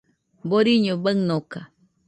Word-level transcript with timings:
Boriño 0.49 0.93
baɨnoka 1.03 1.59